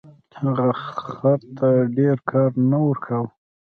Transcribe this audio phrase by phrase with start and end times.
[0.41, 0.67] هغه
[1.09, 1.67] خر ته
[1.97, 3.29] ډیر کار نه ورکاوه.